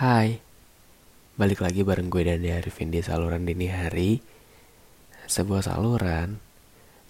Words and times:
Hai, 0.00 0.40
balik 1.36 1.60
lagi 1.60 1.84
bareng 1.84 2.08
gue 2.08 2.24
dan 2.24 2.40
Arifin 2.40 2.88
di 2.88 3.04
saluran 3.04 3.44
dini 3.44 3.68
hari. 3.68 4.24
Sebuah 5.28 5.60
saluran 5.60 6.40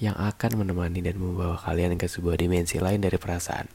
yang 0.00 0.16
akan 0.16 0.64
menemani 0.64 1.04
dan 1.04 1.20
membawa 1.20 1.60
kalian 1.60 2.00
ke 2.00 2.08
sebuah 2.08 2.40
dimensi 2.40 2.80
lain 2.80 3.04
dari 3.04 3.20
perasaan. 3.20 3.68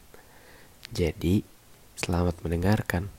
Jadi, 0.90 1.46
selamat 1.94 2.42
mendengarkan. 2.42 3.14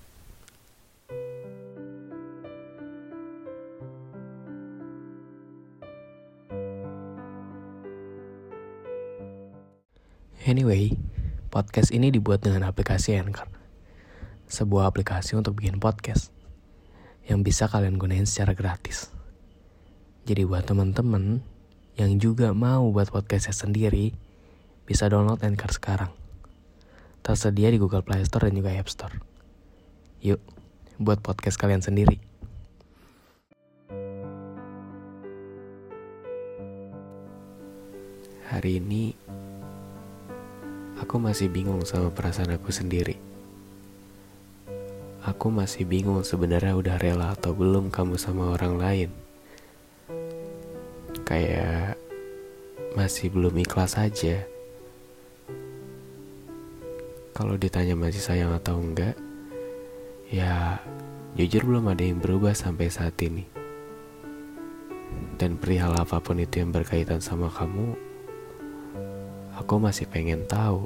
Anyway, 10.42 10.98
podcast 11.54 11.94
ini 11.94 12.10
dibuat 12.10 12.42
dengan 12.42 12.66
aplikasi 12.66 13.14
Anchor 13.14 13.63
sebuah 14.54 14.86
aplikasi 14.86 15.34
untuk 15.34 15.58
bikin 15.58 15.82
podcast 15.82 16.30
yang 17.26 17.42
bisa 17.42 17.66
kalian 17.66 17.98
gunain 17.98 18.22
secara 18.22 18.54
gratis. 18.54 19.10
Jadi 20.22 20.46
buat 20.46 20.62
temen-temen 20.62 21.42
yang 21.98 22.14
juga 22.22 22.54
mau 22.54 22.86
buat 22.94 23.10
podcastnya 23.10 23.50
sendiri, 23.50 24.14
bisa 24.86 25.10
download 25.10 25.42
Anchor 25.42 25.74
sekarang. 25.74 26.12
Tersedia 27.24 27.72
di 27.72 27.82
Google 27.82 28.06
Play 28.06 28.22
Store 28.22 28.46
dan 28.46 28.54
juga 28.54 28.70
App 28.70 28.86
Store. 28.86 29.16
Yuk, 30.22 30.38
buat 31.00 31.18
podcast 31.24 31.56
kalian 31.56 31.82
sendiri. 31.82 32.20
Hari 38.44 38.78
ini, 38.78 39.16
aku 41.00 41.16
masih 41.16 41.48
bingung 41.48 41.80
sama 41.88 42.12
perasaan 42.12 42.52
aku 42.54 42.68
sendiri. 42.68 43.23
Aku 45.24 45.48
masih 45.48 45.88
bingung 45.88 46.20
sebenarnya 46.20 46.76
udah 46.76 47.00
rela 47.00 47.32
atau 47.32 47.56
belum 47.56 47.88
kamu 47.88 48.20
sama 48.20 48.52
orang 48.52 48.76
lain. 48.76 49.10
Kayak 51.24 51.96
masih 52.92 53.32
belum 53.32 53.56
ikhlas 53.64 53.96
aja. 53.96 54.44
Kalau 57.32 57.56
ditanya 57.56 57.96
masih 57.96 58.20
sayang 58.20 58.52
atau 58.52 58.76
enggak, 58.76 59.16
ya 60.28 60.76
jujur 61.40 61.72
belum 61.72 61.88
ada 61.88 62.04
yang 62.04 62.20
berubah 62.20 62.52
sampai 62.52 62.92
saat 62.92 63.16
ini. 63.24 63.48
Dan 65.40 65.56
perihal 65.56 65.96
apa 65.96 66.20
pun 66.20 66.36
itu 66.36 66.60
yang 66.60 66.68
berkaitan 66.68 67.24
sama 67.24 67.48
kamu, 67.48 67.96
aku 69.56 69.74
masih 69.80 70.04
pengen 70.04 70.44
tahu 70.44 70.84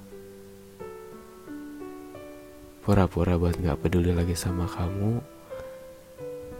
pura-pura 2.89 3.37
buat 3.37 3.53
gak 3.61 3.85
peduli 3.85 4.17
lagi 4.17 4.33
sama 4.33 4.65
kamu 4.65 5.21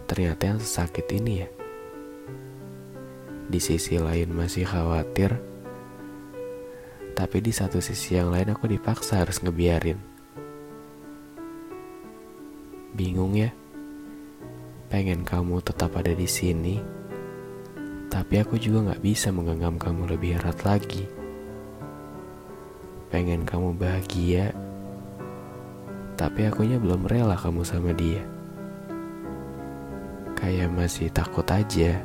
ternyata 0.05 0.53
yang 0.53 0.61
sakit 0.61 1.09
ini 1.17 1.33
ya. 1.41 1.49
Di 3.49 3.57
sisi 3.57 3.97
lain 3.97 4.37
masih 4.37 4.69
khawatir 4.69 5.41
tapi 7.17 7.41
di 7.41 7.49
satu 7.49 7.81
sisi 7.81 8.21
yang 8.21 8.29
lain 8.29 8.53
aku 8.53 8.69
dipaksa 8.69 9.25
harus 9.25 9.41
ngebiarin. 9.41 9.97
Bingung 12.93 13.33
ya 13.33 13.49
pengen 14.93 15.25
kamu 15.25 15.65
tetap 15.65 15.97
ada 15.97 16.13
di 16.13 16.29
sini 16.29 16.77
tapi 18.13 18.37
aku 18.37 18.61
juga 18.61 18.93
gak 18.93 19.01
bisa 19.01 19.33
menggenggam 19.33 19.81
kamu 19.81 20.13
lebih 20.13 20.37
erat 20.37 20.61
lagi. 20.61 21.09
Pengen 23.09 23.49
kamu 23.49 23.81
bahagia 23.81 24.68
tapi 26.19 26.51
akunya 26.51 26.83
belum 26.83 27.07
rela 27.07 27.39
kamu 27.39 27.63
sama 27.63 27.95
dia. 27.95 28.27
Kayak 30.35 30.75
masih 30.75 31.15
takut 31.15 31.47
aja. 31.47 32.03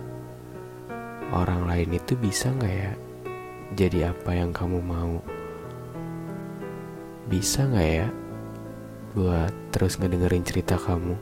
Orang 1.33 1.65
lain 1.65 1.97
itu 1.97 2.13
bisa 2.13 2.53
nggak 2.53 2.75
ya 2.77 2.93
jadi 3.73 4.13
apa 4.13 4.37
yang 4.37 4.53
kamu 4.53 4.85
mau? 4.85 5.17
Bisa 7.25 7.65
nggak 7.65 7.89
ya 7.89 8.07
buat 9.17 9.49
terus 9.73 9.97
ngedengerin 9.97 10.45
cerita 10.45 10.77
kamu? 10.77 11.17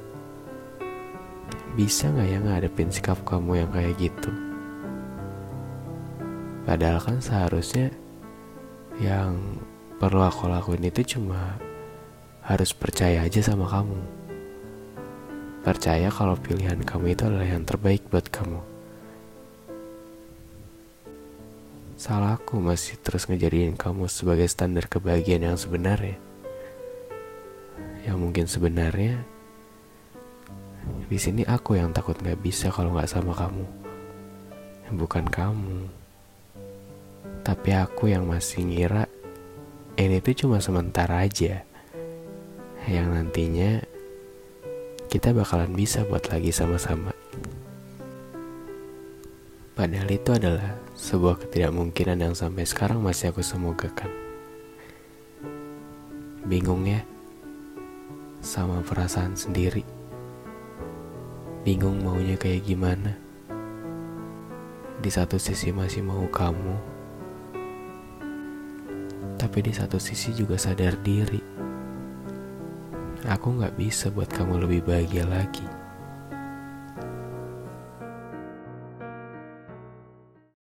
Bisa 1.80 2.12
nggak 2.12 2.28
ya 2.28 2.40
ngadepin 2.44 2.91
sikap 2.91 3.24
kamu 3.24 3.63
yang 3.63 3.72
kayak 3.72 3.96
gitu? 3.96 4.31
Padahal 6.68 7.00
kan 7.00 7.24
seharusnya 7.24 7.96
yang 9.00 9.63
perlu 9.96 10.28
aku 10.28 10.51
lakuin 10.51 10.91
itu 10.91 11.16
cuma 11.16 11.56
harus 12.41 12.74
percaya 12.74 13.22
aja 13.22 13.41
sama 13.46 13.69
kamu. 13.69 14.02
Percaya 15.62 16.09
kalau 16.09 16.34
pilihan 16.34 16.81
kamu 16.81 17.13
itu 17.13 17.29
adalah 17.29 17.46
yang 17.46 17.62
terbaik 17.62 18.02
buat 18.09 18.25
kamu. 18.34 18.57
Salahku 22.01 22.57
masih 22.57 22.97
terus 22.97 23.30
ngejadiin 23.30 23.78
kamu 23.78 24.09
sebagai 24.09 24.50
standar 24.50 24.90
kebahagiaan 24.90 25.53
yang 25.53 25.59
sebenarnya. 25.62 26.18
Yang 28.01 28.18
mungkin 28.18 28.46
sebenarnya 28.50 29.22
di 31.06 31.18
sini 31.22 31.46
aku 31.46 31.78
yang 31.78 31.94
takut 31.94 32.18
nggak 32.18 32.41
bisa 32.41 32.74
kalau 32.74 32.97
nggak 32.97 33.06
sama 33.06 33.38
kamu. 33.38 33.66
Bukan 34.97 35.30
kamu. 35.30 35.85
Tapi 37.46 37.69
aku 37.78 38.09
yang 38.09 38.25
masih 38.25 38.66
ngira 38.66 39.06
ini 39.94 40.18
tuh 40.25 40.34
cuma 40.34 40.57
sementara 40.57 41.22
aja 41.22 41.62
yang 42.90 43.14
nantinya 43.14 43.78
kita 45.12 45.36
bakalan 45.38 45.69
bisa 45.78 46.02
buat 46.08 46.25
lagi 46.34 46.50
sama-sama. 46.50 47.14
Padahal 49.78 50.09
itu 50.09 50.30
adalah 50.34 50.81
sebuah 50.97 51.46
ketidakmungkinan 51.46 52.18
yang 52.25 52.34
sampai 52.34 52.66
sekarang 52.66 53.06
masih 53.06 53.30
aku 53.30 53.46
semogakan. 53.46 54.09
Bingung 56.42 56.90
ya 56.90 57.06
sama 58.42 58.81
perasaan 58.81 59.38
sendiri. 59.38 59.86
Bingung 61.62 62.02
maunya 62.02 62.34
kayak 62.34 62.66
gimana. 62.66 63.13
Di 65.02 65.09
satu 65.09 65.38
sisi 65.38 65.69
masih 65.74 66.06
mau 66.06 66.25
kamu, 66.30 66.78
tapi 69.38 69.66
di 69.66 69.74
satu 69.74 69.98
sisi 69.98 70.30
juga 70.38 70.62
sadar 70.62 70.94
diri 71.02 71.60
Aku 73.29 73.53
gak 73.61 73.77
bisa 73.77 74.09
buat 74.09 74.29
kamu 74.33 74.65
lebih 74.65 74.81
bahagia 74.87 75.29
lagi. 75.29 75.81